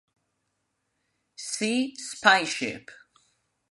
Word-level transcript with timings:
See 1.35 1.93
"Spy 1.95 2.43
ship". 2.45 2.89